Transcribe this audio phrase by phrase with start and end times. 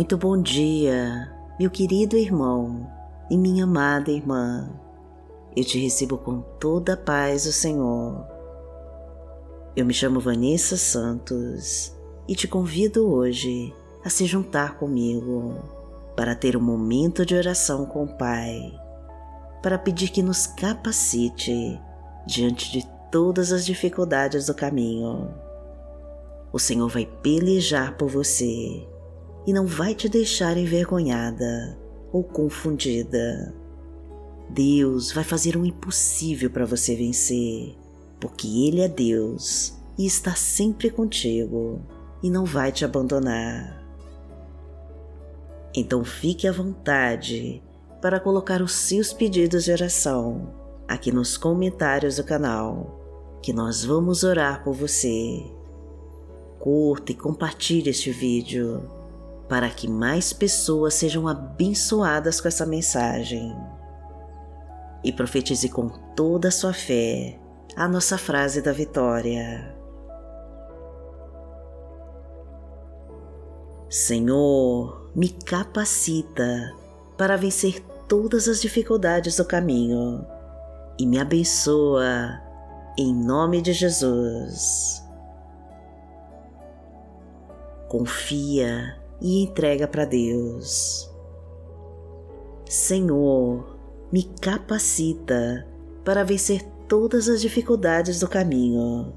[0.00, 2.90] Muito bom dia, meu querido irmão
[3.30, 4.66] e minha amada irmã.
[5.54, 8.26] Eu te recebo com toda a paz do Senhor.
[9.76, 11.94] Eu me chamo Vanessa Santos
[12.26, 15.62] e te convido hoje a se juntar comigo
[16.16, 18.72] para ter um momento de oração com o Pai,
[19.62, 21.78] para pedir que nos capacite
[22.26, 25.28] diante de todas as dificuldades do caminho.
[26.50, 28.88] O Senhor vai pelejar por você
[29.50, 31.76] e não vai te deixar envergonhada
[32.12, 33.52] ou confundida.
[34.48, 37.76] Deus vai fazer o impossível para você vencer,
[38.20, 41.84] porque Ele é Deus e está sempre contigo
[42.22, 43.84] e não vai te abandonar.
[45.74, 47.60] Então fique à vontade
[48.00, 50.54] para colocar os seus pedidos de oração
[50.86, 53.00] aqui nos comentários do canal,
[53.42, 55.44] que nós vamos orar por você.
[56.60, 58.99] Curta e compartilhe este vídeo
[59.50, 63.52] para que mais pessoas sejam abençoadas com essa mensagem.
[65.02, 67.36] E profetize com toda a sua fé
[67.74, 69.76] a nossa frase da vitória.
[73.88, 76.72] Senhor, me capacita
[77.18, 80.24] para vencer todas as dificuldades do caminho
[80.96, 82.40] e me abençoa
[82.96, 85.02] em nome de Jesus.
[87.88, 91.10] Confia e entrega para Deus.
[92.68, 93.76] Senhor,
[94.12, 95.66] me capacita
[96.04, 99.12] para vencer todas as dificuldades do caminho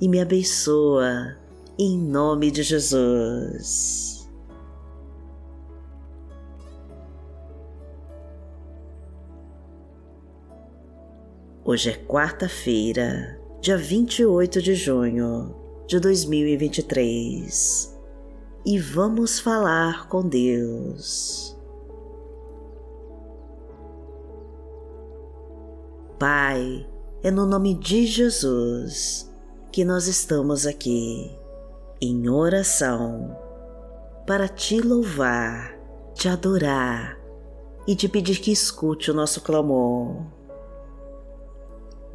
[0.00, 1.36] e me abençoa
[1.78, 4.28] em nome de Jesus.
[11.64, 15.54] Hoje é quarta-feira, dia 28 de junho
[15.86, 17.99] de 2023
[18.64, 21.56] e vamos falar com Deus.
[26.18, 26.86] Pai,
[27.22, 29.30] é no nome de Jesus
[29.72, 31.34] que nós estamos aqui
[32.00, 33.36] em oração
[34.26, 35.74] para te louvar,
[36.14, 37.18] te adorar
[37.86, 40.26] e te pedir que escute o nosso clamor.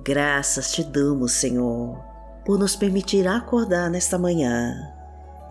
[0.03, 1.97] Graças te damos, Senhor,
[2.45, 4.94] por nos permitir acordar nesta manhã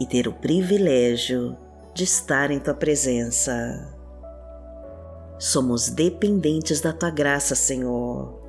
[0.01, 1.57] e ter o privilégio
[1.95, 3.95] de estar em tua presença.
[5.39, 8.41] Somos dependentes da tua graça, Senhor,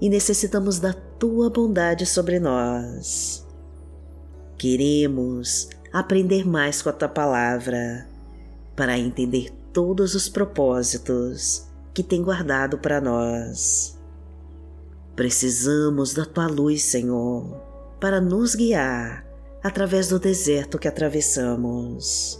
[0.00, 3.46] e necessitamos da tua bondade sobre nós.
[4.56, 8.08] Queremos aprender mais com a tua palavra
[8.74, 13.98] para entender todos os propósitos que tem guardado para nós.
[15.14, 17.60] Precisamos da tua luz, Senhor,
[18.00, 19.24] para nos guiar
[19.64, 22.38] através do deserto que atravessamos.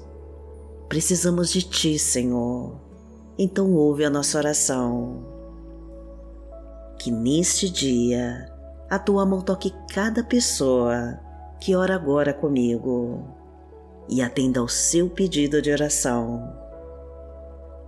[0.91, 2.79] Precisamos de Ti, Senhor,
[3.39, 5.25] então ouve a nossa oração.
[6.99, 8.47] Que neste dia
[8.91, 11.19] a Tua mão toque cada pessoa
[11.59, 13.25] que ora agora comigo
[14.07, 16.55] e atenda ao seu pedido de oração.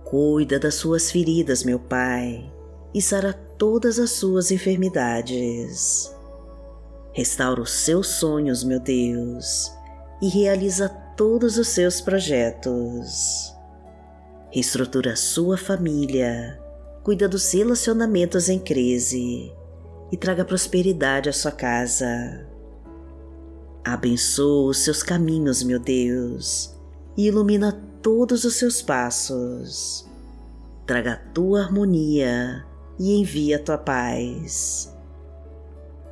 [0.03, 2.51] Cuida das suas feridas, meu Pai,
[2.91, 6.16] e sara todas as suas enfermidades.
[7.17, 9.73] Restaura os seus sonhos, meu Deus,
[10.21, 13.51] e realiza todos os seus projetos.
[14.51, 16.61] Reestrutura sua família,
[17.03, 19.51] cuida dos relacionamentos em crise
[20.11, 22.47] e traga prosperidade à sua casa.
[23.83, 26.77] Abençoa os seus caminhos, meu Deus,
[27.17, 30.07] e ilumina todos os seus passos.
[30.85, 32.63] Traga a tua harmonia
[32.99, 34.95] e envia a tua paz.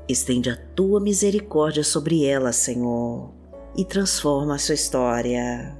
[0.07, 3.31] Estende a tua misericórdia sobre ela, Senhor,
[3.75, 5.75] e transforma a sua história.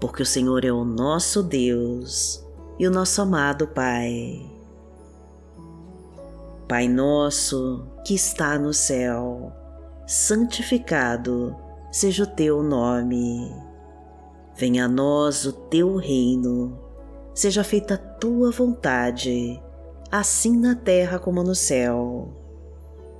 [0.00, 2.46] Porque o Senhor é o nosso Deus
[2.78, 4.48] e o nosso amado Pai.
[6.68, 9.52] Pai nosso que está no céu,
[10.06, 11.56] santificado
[11.90, 13.52] seja o teu nome.
[14.54, 16.78] Venha a nós o teu reino,
[17.34, 19.60] seja feita a tua vontade,
[20.12, 22.39] assim na terra como no céu.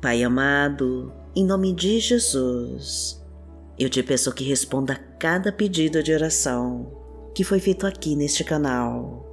[0.00, 3.22] Pai amado, em nome de Jesus,
[3.78, 6.90] eu te peço que responda a cada pedido de oração
[7.34, 9.26] que foi feito aqui neste canal.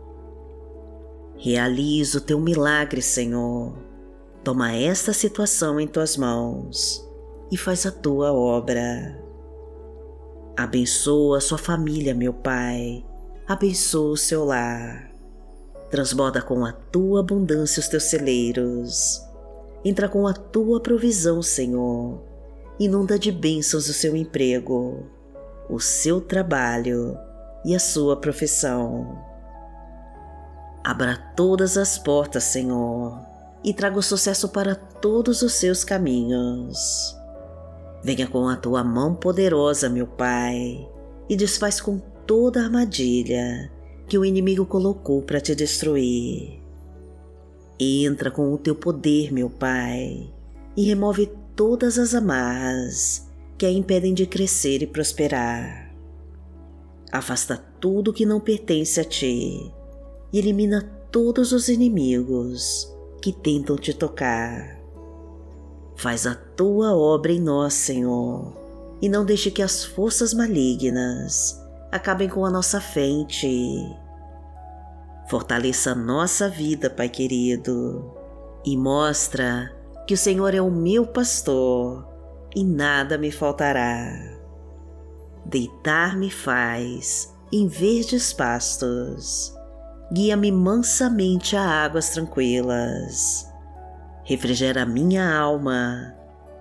[1.38, 3.78] Realiza o teu milagre, Senhor.
[4.44, 7.02] Toma esta situação em tuas mãos
[7.50, 9.24] e faz a tua obra.
[10.58, 13.06] Abençoa sua família, meu Pai.
[13.48, 15.12] Abençoa o seu lar.
[15.90, 19.27] Transborda com a tua abundância os teus celeiros.
[19.90, 22.22] Entra com a tua provisão, Senhor.
[22.78, 25.06] Inunda de bênçãos o seu emprego,
[25.70, 27.18] o seu trabalho
[27.64, 29.18] e a sua profissão.
[30.84, 33.18] Abra todas as portas, Senhor,
[33.64, 37.16] e traga o sucesso para todos os seus caminhos.
[38.04, 40.86] Venha com a tua mão poderosa, meu Pai,
[41.30, 43.72] e desfaz com toda a armadilha
[44.06, 46.67] que o inimigo colocou para te destruir.
[47.80, 50.34] Entra com o teu poder, meu Pai,
[50.76, 53.28] e remove todas as amarras
[53.58, 55.94] que a impedem de crescer e prosperar.
[57.12, 59.72] Afasta tudo que não pertence a ti
[60.34, 60.82] e elimina
[61.12, 62.92] todos os inimigos
[63.22, 64.78] que tentam te tocar.
[65.96, 68.56] Faz a tua obra em nós, Senhor,
[69.02, 71.60] e não deixe que as forças malignas
[71.92, 72.80] acabem com a nossa
[73.28, 74.07] Ti.
[75.30, 78.14] Fortaleça nossa vida, Pai querido,
[78.66, 79.76] e mostra
[80.08, 82.08] que o Senhor é o meu pastor
[82.56, 84.10] e nada me faltará.
[85.46, 89.54] Deitar-me faz em verdes pastos,
[90.14, 93.48] guia-me mansamente a águas tranquilas
[94.28, 96.14] refrigera minha alma,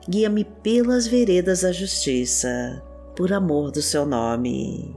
[0.09, 2.81] guia-me pelas veredas da justiça,
[3.17, 4.97] por amor do seu nome.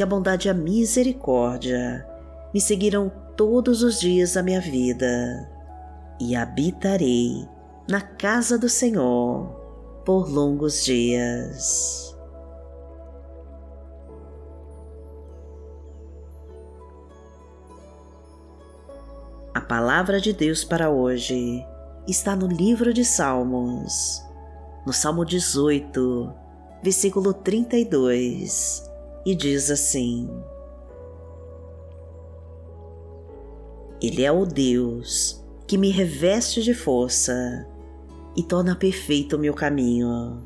[0.00, 2.08] que a bondade e a misericórdia
[2.54, 5.46] me seguirão todos os dias da minha vida
[6.18, 7.46] e habitarei
[7.86, 9.50] na casa do Senhor
[10.06, 12.16] por longos dias.
[19.52, 21.62] A palavra de Deus para hoje
[22.08, 24.24] está no livro de Salmos,
[24.86, 26.32] no Salmo 18,
[26.82, 28.88] versículo 32,
[29.24, 30.28] e diz assim:
[34.00, 37.66] Ele é o Deus que me reveste de força
[38.36, 40.42] e torna perfeito o meu caminho.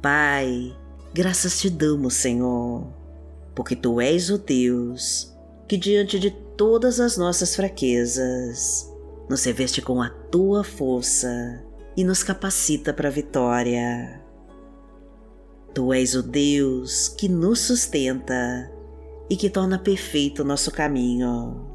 [0.00, 0.74] Pai,
[1.12, 2.86] graças te damos, Senhor,
[3.54, 5.30] porque tu és o Deus
[5.70, 8.92] que diante de todas as nossas fraquezas,
[9.28, 11.62] nos reveste com a tua força
[12.00, 14.24] e nos capacita para a vitória.
[15.74, 18.72] Tu és o Deus que nos sustenta
[19.28, 21.68] e que torna perfeito o nosso caminho.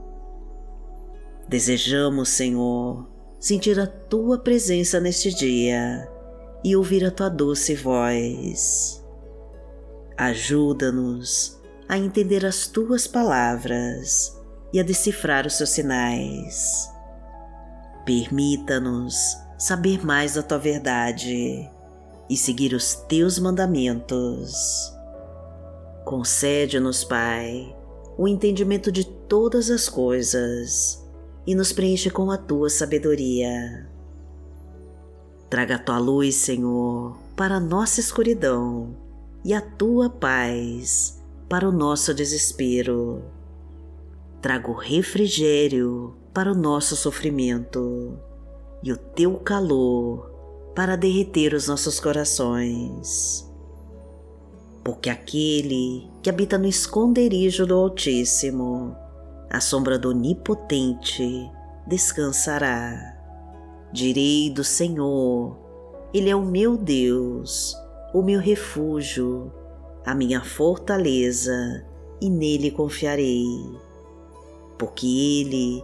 [1.47, 3.07] Desejamos, Senhor,
[3.39, 6.09] sentir a tua presença neste dia
[6.63, 9.05] e ouvir a tua doce voz.
[10.17, 14.35] Ajuda-nos a entender as tuas palavras
[14.73, 16.89] e a decifrar os seus sinais.
[18.03, 21.69] Permita-nos saber mais da tua verdade
[22.29, 24.93] e seguir os teus mandamentos.
[26.03, 27.75] Concede-nos, Pai,
[28.17, 31.03] o entendimento de todas as coisas
[31.47, 33.89] e nos preenche com a tua sabedoria.
[35.49, 38.95] Traga a tua luz, Senhor, para a nossa escuridão
[39.43, 43.23] e a tua paz para o nosso desespero.
[44.41, 48.19] Trago refrigério para o nosso sofrimento
[48.83, 50.31] e o teu calor
[50.75, 53.49] para derreter os nossos corações.
[54.83, 58.95] Porque aquele que habita no esconderijo do Altíssimo,
[59.49, 61.49] à sombra do Onipotente,
[61.87, 63.17] descansará.
[63.91, 65.57] Direi do Senhor,
[66.13, 67.75] Ele é o meu Deus,
[68.13, 69.51] o meu refúgio
[70.05, 71.83] a minha fortaleza,
[72.21, 73.43] e nele confiarei.
[74.77, 75.83] Porque ele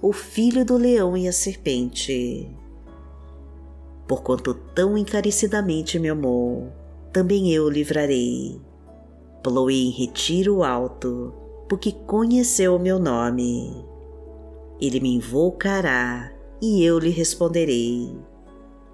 [0.00, 2.48] o filho do leão e a serpente.
[4.06, 6.72] Porquanto tão encarecidamente me amou,
[7.12, 8.60] também eu o livrarei.
[9.42, 11.34] Poloei em retiro alto,
[11.68, 13.84] porque conheceu o meu nome.
[14.80, 18.16] Ele me invocará e eu lhe responderei.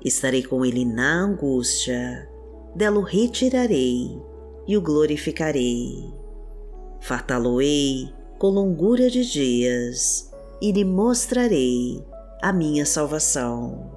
[0.02, 2.28] Estarei com ele na angústia,
[2.74, 4.18] dela o retirarei
[4.66, 6.12] e o glorificarei.
[7.00, 10.33] Fartá-lo-ei com longura de dias
[10.64, 12.02] e lhe mostrarei
[12.40, 13.90] a minha salvação.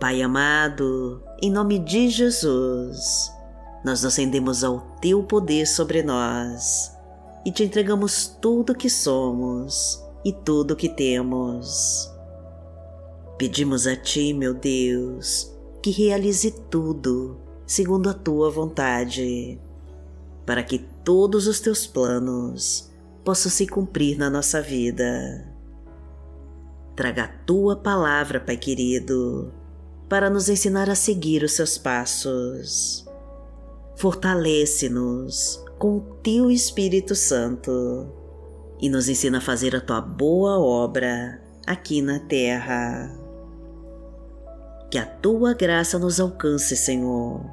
[0.00, 3.32] Pai amado, em nome de Jesus,
[3.84, 6.92] nós nos rendemos ao Teu poder sobre nós
[7.46, 12.10] e te entregamos tudo que somos e tudo que temos.
[13.38, 19.60] Pedimos a Ti, meu Deus, que realize tudo segundo a Tua vontade,
[20.48, 22.90] para que todos os Teus planos
[23.22, 25.46] possam se cumprir na nossa vida.
[26.96, 29.52] Traga a Tua palavra, Pai querido,
[30.08, 33.06] para nos ensinar a seguir os Seus passos
[33.98, 38.06] fortalece-nos com o teu Espírito Santo
[38.80, 43.12] e nos ensina a fazer a tua boa obra aqui na terra.
[44.88, 47.44] Que a tua graça nos alcance, Senhor,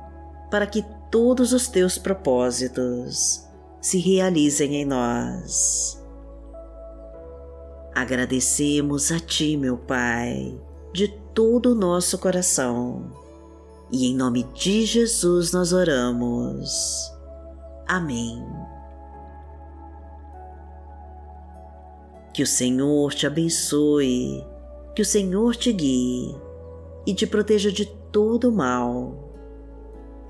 [0.52, 0.86] para que
[1.16, 3.48] todos os teus propósitos
[3.80, 5.98] se realizem em nós.
[7.96, 10.60] Agradecemos a Ti, meu Pai,
[10.92, 13.14] de todo o nosso coração
[13.90, 17.10] e em nome de Jesus nós oramos.
[17.88, 18.46] Amém.
[22.34, 24.46] Que o Senhor te abençoe,
[24.94, 26.36] que o Senhor te guie
[27.08, 29.25] e te proteja de todo mal.